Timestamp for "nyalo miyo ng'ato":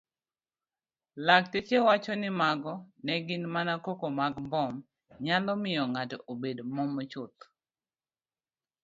5.25-6.17